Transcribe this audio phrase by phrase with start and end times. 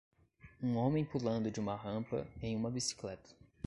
[0.63, 3.35] um homem pulando de uma rampa em uma bicicleta